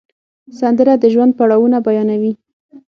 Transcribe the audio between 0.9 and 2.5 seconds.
د ژوند پړاوونه بیانوي